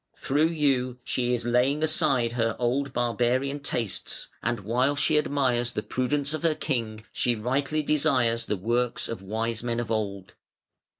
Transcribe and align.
Through 0.15 0.47
you 0.47 0.97
she 1.03 1.35
is 1.35 1.45
laying 1.45 1.83
aside 1.83 2.31
her 2.31 2.55
old 2.57 2.91
barbarian 2.91 3.59
tastes, 3.59 4.29
and 4.41 4.61
while 4.61 4.95
she 4.95 5.19
admires 5.19 5.73
the 5.73 5.83
prudence 5.83 6.33
of 6.33 6.41
her 6.41 6.55
King 6.55 7.05
she 7.13 7.35
rightly 7.35 7.83
desires 7.83 8.45
the 8.47 8.57
works 8.57 9.07
of 9.07 9.21
wise 9.21 9.61
men 9.61 9.79
of 9.79 9.91
old. 9.91 10.33